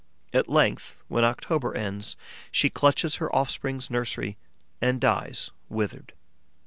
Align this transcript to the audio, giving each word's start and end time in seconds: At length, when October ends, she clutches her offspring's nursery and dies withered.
At 0.33 0.49
length, 0.49 1.03
when 1.09 1.23
October 1.23 1.75
ends, 1.77 2.15
she 2.51 2.71
clutches 2.71 3.17
her 3.17 3.29
offspring's 3.35 3.91
nursery 3.91 4.35
and 4.81 4.99
dies 4.99 5.51
withered. 5.69 6.13